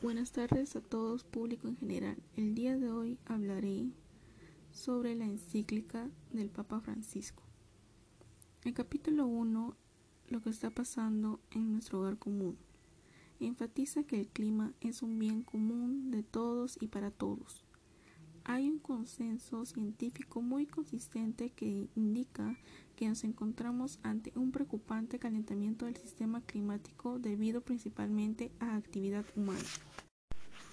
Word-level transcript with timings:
Buenas 0.00 0.30
tardes 0.30 0.76
a 0.76 0.80
todos, 0.80 1.24
público 1.24 1.66
en 1.66 1.76
general. 1.76 2.16
El 2.36 2.54
día 2.54 2.76
de 2.76 2.88
hoy 2.88 3.18
hablaré 3.24 3.90
sobre 4.70 5.16
la 5.16 5.24
encíclica 5.24 6.08
del 6.30 6.50
Papa 6.50 6.78
Francisco. 6.78 7.42
En 8.62 8.74
capítulo 8.74 9.26
1, 9.26 9.76
lo 10.28 10.40
que 10.40 10.50
está 10.50 10.70
pasando 10.70 11.40
en 11.50 11.72
nuestro 11.72 11.98
hogar 11.98 12.16
común. 12.16 12.56
Enfatiza 13.40 14.04
que 14.04 14.20
el 14.20 14.28
clima 14.28 14.72
es 14.80 15.02
un 15.02 15.18
bien 15.18 15.42
común 15.42 16.12
de 16.12 16.22
todos 16.22 16.78
y 16.80 16.86
para 16.86 17.10
todos. 17.10 17.64
Hay 18.50 18.66
un 18.70 18.78
consenso 18.78 19.66
científico 19.66 20.40
muy 20.40 20.64
consistente 20.64 21.50
que 21.50 21.90
indica 21.94 22.56
que 22.96 23.06
nos 23.06 23.22
encontramos 23.24 23.98
ante 24.02 24.32
un 24.36 24.52
preocupante 24.52 25.18
calentamiento 25.18 25.84
del 25.84 25.98
sistema 25.98 26.40
climático 26.40 27.18
debido 27.18 27.60
principalmente 27.60 28.50
a 28.58 28.76
actividad 28.76 29.26
humana. 29.36 29.60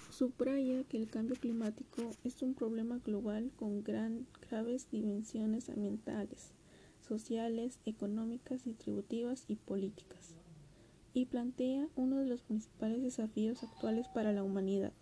Subraya 0.08 0.84
que 0.84 0.96
el 0.96 1.10
cambio 1.10 1.36
climático 1.36 2.12
es 2.24 2.40
un 2.40 2.54
problema 2.54 2.96
global 3.04 3.52
con 3.56 3.84
graves 3.84 4.90
dimensiones 4.90 5.68
ambientales, 5.68 6.52
sociales, 7.06 7.78
económicas, 7.84 8.64
distributivas 8.64 9.44
y 9.48 9.56
políticas, 9.56 10.34
y 11.12 11.26
plantea 11.26 11.88
uno 11.94 12.16
de 12.16 12.26
los 12.26 12.40
principales 12.40 13.02
desafíos 13.02 13.62
actuales 13.62 14.08
para 14.08 14.32
la 14.32 14.42
humanidad. 14.42 14.94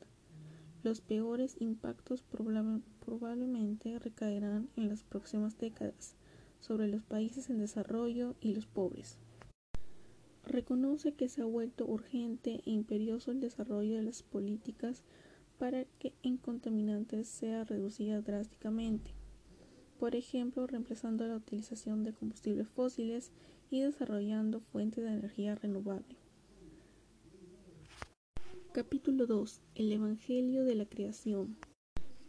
Los 0.84 1.00
peores 1.00 1.56
impactos 1.60 2.22
probablemente 3.00 3.98
recaerán 3.98 4.68
en 4.76 4.90
las 4.90 5.02
próximas 5.02 5.56
décadas 5.56 6.14
sobre 6.60 6.88
los 6.88 7.02
países 7.02 7.48
en 7.48 7.58
desarrollo 7.58 8.34
y 8.42 8.54
los 8.54 8.66
pobres. 8.66 9.16
Reconoce 10.44 11.14
que 11.14 11.30
se 11.30 11.40
ha 11.40 11.46
vuelto 11.46 11.86
urgente 11.86 12.60
e 12.66 12.70
imperioso 12.70 13.30
el 13.30 13.40
desarrollo 13.40 13.96
de 13.96 14.02
las 14.02 14.22
políticas 14.22 15.04
para 15.58 15.86
que 15.98 16.12
en 16.22 16.36
contaminantes 16.36 17.28
sea 17.28 17.64
reducida 17.64 18.20
drásticamente, 18.20 19.12
por 19.98 20.14
ejemplo, 20.14 20.66
reemplazando 20.66 21.26
la 21.26 21.36
utilización 21.36 22.04
de 22.04 22.12
combustibles 22.12 22.68
fósiles 22.68 23.32
y 23.70 23.80
desarrollando 23.80 24.60
fuentes 24.60 25.02
de 25.02 25.14
energía 25.14 25.54
renovable. 25.54 26.23
Capítulo 28.74 29.28
2. 29.28 29.60
El 29.76 29.92
Evangelio 29.92 30.64
de 30.64 30.74
la 30.74 30.84
Creación. 30.84 31.56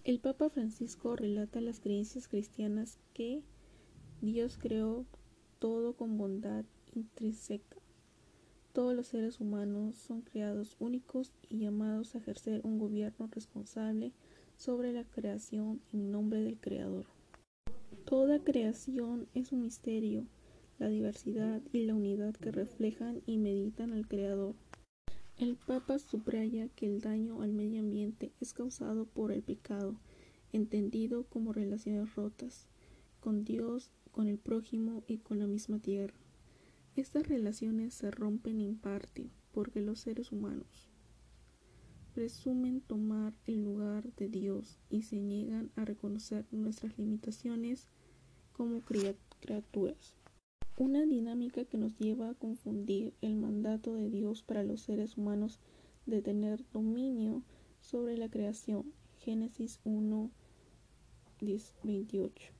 El 0.03 0.19
Papa 0.19 0.51
Francisco 0.51 1.15
relata 1.15 1.59
las 1.59 1.79
creencias 1.79 2.27
cristianas 2.27 2.99
que 3.15 3.41
Dios 4.21 4.59
creó 4.59 5.07
todo 5.57 5.95
con 5.95 6.19
bondad 6.19 6.63
intrínseca. 6.93 7.77
Todos 8.73 8.95
los 8.95 9.07
seres 9.07 9.39
humanos 9.39 9.95
son 9.95 10.21
creados 10.21 10.75
únicos 10.77 11.33
y 11.49 11.57
llamados 11.57 12.13
a 12.13 12.19
ejercer 12.19 12.61
un 12.63 12.77
gobierno 12.77 13.27
responsable 13.31 14.11
sobre 14.55 14.93
la 14.93 15.03
creación 15.03 15.81
en 15.93 16.11
nombre 16.11 16.41
del 16.41 16.59
Creador. 16.59 17.07
Toda 18.05 18.43
creación 18.43 19.27
es 19.33 19.51
un 19.51 19.63
misterio, 19.63 20.27
la 20.77 20.89
diversidad 20.89 21.63
y 21.73 21.87
la 21.87 21.95
unidad 21.95 22.35
que 22.35 22.51
reflejan 22.51 23.23
y 23.25 23.39
meditan 23.39 23.93
al 23.93 24.07
Creador. 24.07 24.53
El 25.37 25.57
Papa 25.57 25.99
subraya 25.99 26.69
que 26.69 26.85
el 26.85 27.01
daño 27.01 27.41
al 27.41 27.51
medio 27.51 27.81
ambiente 27.81 28.31
es 28.39 28.53
causado 28.53 29.05
por 29.05 29.33
el 29.33 29.43
pecado, 29.43 29.99
entendido 30.53 31.25
como 31.25 31.51
relaciones 31.51 32.15
rotas 32.15 32.67
con 33.19 33.43
Dios 33.43 33.91
con 34.11 34.29
el 34.29 34.37
prójimo 34.37 35.03
y 35.07 35.17
con 35.17 35.39
la 35.39 35.47
misma 35.47 35.79
tierra. 35.79 36.15
Estas 36.95 37.27
relaciones 37.27 37.93
se 37.93 38.11
rompen 38.11 38.61
en 38.61 38.77
parte 38.77 39.29
porque 39.51 39.81
los 39.81 39.99
seres 39.99 40.31
humanos 40.31 40.89
presumen 42.13 42.79
tomar 42.79 43.33
el 43.45 43.61
lugar 43.61 44.13
de 44.13 44.29
Dios 44.29 44.79
y 44.89 45.01
se 45.01 45.19
niegan 45.19 45.69
a 45.75 45.83
reconocer 45.83 46.45
nuestras 46.49 46.97
limitaciones 46.97 47.89
como 48.53 48.79
criaturas. 48.79 50.15
Una 50.77 51.05
dinámica 51.05 51.63
que 51.63 51.77
nos 51.77 51.97
lleva 51.97 52.29
a 52.29 52.33
confundir 52.33 53.13
el 53.21 53.35
mandato 53.35 53.93
de 53.93 54.09
Dios 54.09 54.43
para 54.43 54.63
los 54.63 54.81
seres 54.81 55.17
humanos 55.17 55.59
de 56.05 56.21
tener 56.21 56.65
dominio 56.73 57.43
sobre 57.79 58.17
la 58.17 58.29
creación. 58.29 58.91
Génesis 59.19 59.79
1, 59.85 60.31
28 61.83 62.55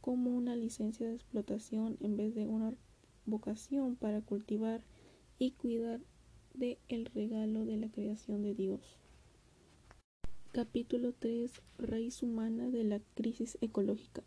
como 0.00 0.30
una 0.30 0.56
licencia 0.56 1.06
de 1.06 1.14
explotación 1.14 1.96
en 2.00 2.16
vez 2.16 2.34
de 2.34 2.46
una 2.46 2.74
vocación 3.26 3.96
para 3.96 4.22
cultivar 4.22 4.82
y 5.38 5.52
cuidar 5.52 6.00
de 6.54 6.78
el 6.88 7.06
regalo 7.06 7.64
de 7.64 7.76
la 7.76 7.90
creación 7.90 8.42
de 8.42 8.54
Dios. 8.54 8.98
Capítulo 10.52 11.12
3. 11.12 11.62
Raíz 11.78 12.22
humana 12.22 12.70
de 12.70 12.84
la 12.84 13.00
crisis 13.14 13.58
ecológica. 13.60 14.22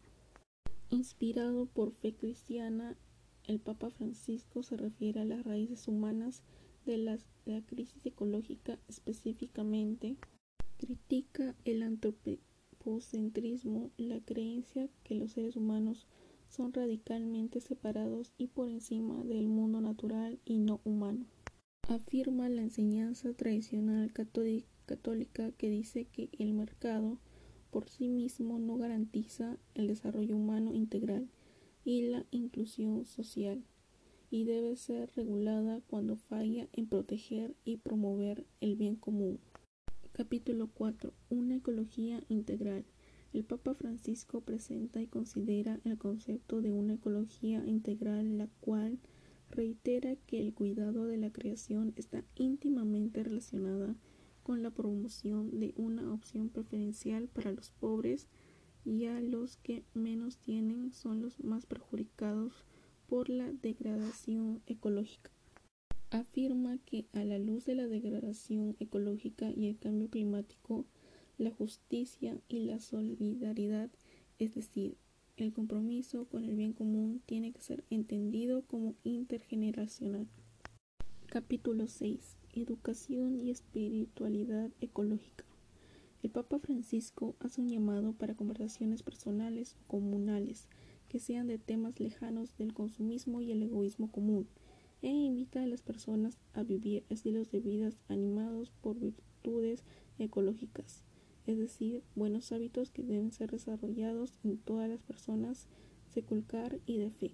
Inspirado 0.89 1.65
por 1.65 1.91
fe 1.91 2.13
cristiana, 2.13 2.95
el 3.47 3.59
Papa 3.59 3.89
Francisco 3.89 4.63
se 4.63 4.77
refiere 4.77 5.21
a 5.21 5.25
las 5.25 5.43
raíces 5.43 5.87
humanas 5.87 6.43
de 6.85 6.97
la, 6.97 7.17
crisis 7.65 8.05
ecológica 8.05 8.79
específicamente. 8.87 10.17
Critica 10.77 11.55
el 11.65 11.83
antropocentrismo 11.83 12.99
centrismo 12.99 13.91
la 13.97 14.19
creencia 14.19 14.89
que 15.03 15.15
los 15.15 15.31
seres 15.31 15.55
humanos 15.55 16.05
son 16.49 16.73
radicalmente 16.73 17.61
separados 17.61 18.33
y 18.37 18.47
por 18.47 18.69
encima 18.69 19.23
del 19.23 19.47
mundo 19.47 19.79
natural 19.79 20.39
y 20.43 20.59
no 20.59 20.81
humano. 20.83 21.25
Afirma 21.87 22.49
la 22.49 22.61
enseñanza 22.61 23.33
tradicional 23.33 24.11
católica 24.13 25.51
que 25.51 25.69
dice 25.69 26.05
que 26.05 26.29
el 26.37 26.53
mercado 26.53 27.19
por 27.71 27.89
sí 27.89 28.09
mismo 28.09 28.59
no 28.59 28.77
garantiza 28.77 29.57
el 29.73 29.87
desarrollo 29.87 30.35
humano 30.35 30.73
integral 30.73 31.29
y 31.85 32.03
la 32.03 32.25
inclusión 32.31 33.05
social 33.05 33.63
y 34.29 34.45
debe 34.45 34.75
ser 34.75 35.11
regulada 35.15 35.81
cuando 35.87 36.15
falla 36.15 36.67
en 36.73 36.87
proteger 36.87 37.55
y 37.65 37.77
promover 37.77 38.45
el 38.61 38.75
bien 38.75 38.95
común. 38.95 39.39
Capítulo 40.11 40.69
4. 40.73 41.13
Una 41.29 41.55
ecología 41.57 42.23
integral. 42.29 42.85
El 43.31 43.43
Papa 43.43 43.73
Francisco 43.73 44.41
presenta 44.41 45.01
y 45.01 45.07
considera 45.07 45.79
el 45.85 45.97
concepto 45.97 46.61
de 46.61 46.71
una 46.71 46.93
ecología 46.93 47.63
integral, 47.65 48.37
la 48.37 48.47
cual 48.61 48.99
reitera 49.49 50.15
que 50.27 50.39
el 50.39 50.53
cuidado 50.53 51.05
de 51.05 51.17
la 51.17 51.31
creación 51.31 51.93
está 51.95 52.23
íntimamente 52.35 53.23
relacionada 53.23 53.95
con 54.41 54.61
la 54.61 54.71
promoción 54.71 55.59
de 55.59 55.73
una 55.77 56.11
opción 56.11 56.49
preferencial 56.49 57.27
para 57.27 57.51
los 57.51 57.69
pobres 57.69 58.27
y 58.85 59.05
a 59.05 59.19
los 59.19 59.57
que 59.57 59.83
menos 59.93 60.37
tienen 60.37 60.91
son 60.93 61.21
los 61.21 61.43
más 61.43 61.65
perjudicados 61.65 62.65
por 63.07 63.29
la 63.29 63.51
degradación 63.51 64.61
ecológica 64.65 65.31
afirma 66.19 66.77
que 66.85 67.05
a 67.13 67.23
la 67.23 67.39
luz 67.39 67.65
de 67.65 67.75
la 67.75 67.87
degradación 67.87 68.75
ecológica 68.79 69.49
y 69.49 69.67
el 69.67 69.77
cambio 69.77 70.09
climático, 70.09 70.85
la 71.37 71.49
justicia 71.49 72.37
y 72.47 72.59
la 72.59 72.79
solidaridad, 72.79 73.89
es 74.37 74.53
decir, 74.53 74.95
el 75.37 75.51
compromiso 75.51 76.25
con 76.25 76.45
el 76.45 76.55
bien 76.55 76.73
común, 76.73 77.21
tiene 77.25 77.51
que 77.51 77.61
ser 77.61 77.83
entendido 77.89 78.61
como 78.61 78.93
intergeneracional. 79.03 80.27
Capítulo 81.25 81.87
6. 81.87 82.37
Educación 82.53 83.39
y 83.39 83.49
espiritualidad 83.49 84.69
ecológica. 84.79 85.45
El 86.23 86.31
Papa 86.31 86.57
Francisco 86.57 87.35
hace 87.41 87.59
un 87.59 87.67
llamado 87.67 88.13
para 88.13 88.33
conversaciones 88.33 89.03
personales 89.03 89.75
o 89.75 89.87
comunales 89.87 90.69
que 91.09 91.19
sean 91.19 91.47
de 91.47 91.57
temas 91.57 91.99
lejanos 91.99 92.55
del 92.57 92.73
consumismo 92.73 93.41
y 93.41 93.51
el 93.51 93.61
egoísmo 93.61 94.09
común 94.09 94.47
e 95.01 95.09
invita 95.09 95.61
a 95.61 95.67
las 95.67 95.81
personas 95.81 96.37
a 96.53 96.63
vivir 96.63 97.03
estilos 97.09 97.51
de 97.51 97.59
vida 97.59 97.89
animados 98.07 98.71
por 98.81 98.97
virtudes 98.97 99.83
ecológicas, 100.17 101.03
es 101.45 101.57
decir, 101.57 102.03
buenos 102.15 102.53
hábitos 102.53 102.89
que 102.89 103.03
deben 103.03 103.33
ser 103.33 103.51
desarrollados 103.51 104.33
en 104.45 104.57
todas 104.57 104.89
las 104.89 105.03
personas 105.03 105.67
secular 106.07 106.79
y 106.85 106.99
de 106.99 107.09
fe. 107.09 107.33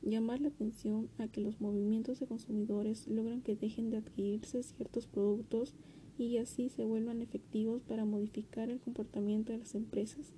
Llamar 0.00 0.40
la 0.40 0.48
atención 0.48 1.10
a 1.18 1.26
que 1.26 1.40
los 1.40 1.60
movimientos 1.60 2.20
de 2.20 2.28
consumidores 2.28 3.08
logran 3.08 3.42
que 3.42 3.56
dejen 3.56 3.90
de 3.90 3.96
adquirirse 3.96 4.62
ciertos 4.62 5.08
productos 5.08 5.74
y 6.18 6.38
así 6.38 6.68
se 6.68 6.84
vuelvan 6.84 7.22
efectivos 7.22 7.82
para 7.82 8.04
modificar 8.04 8.70
el 8.70 8.80
comportamiento 8.80 9.52
de 9.52 9.58
las 9.58 9.74
empresas, 9.74 10.32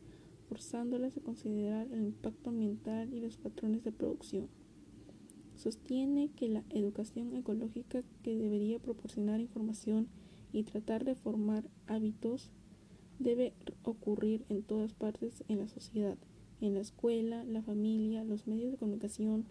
forzándolas 0.49 1.17
a 1.17 1.21
considerar 1.21 1.89
el 1.93 2.05
impacto 2.05 2.51
ambiental 2.51 3.13
y 3.13 3.21
los 3.21 3.37
patrones 3.37 3.85
de 3.85 3.93
producción. 3.93 4.49
Sostiene 5.57 6.31
que 6.37 6.49
la 6.49 6.65
educación 6.71 7.35
ecológica 7.37 8.03
que 8.23 8.37
debería 8.37 8.79
proporcionar 8.79 9.41
información 9.41 10.09
y 10.53 10.65
tratar 10.65 11.05
de 11.05 11.15
formar 11.15 11.69
hábitos 11.87 12.51
debe 13.19 13.55
ocurrir 13.83 14.45
en 14.49 14.63
todas 14.63 14.93
partes 14.95 15.45
en 15.49 15.59
la 15.59 15.69
sociedad, 15.69 16.19
en 16.61 16.75
la 16.75 16.81
escuela, 16.81 17.45
la 17.45 17.63
familia, 17.63 18.25
los 18.25 18.47
medios 18.47 18.73
de 18.73 18.79
comunicación, 18.79 19.47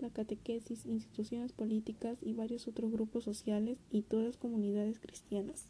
la 0.00 0.10
catequesis, 0.10 0.86
instituciones 0.86 1.52
políticas 1.52 2.18
y 2.22 2.34
varios 2.34 2.68
otros 2.68 2.90
grupos 2.90 3.24
sociales 3.24 3.78
y 3.90 4.02
todas 4.02 4.36
comunidades 4.36 4.98
cristianas. 4.98 5.66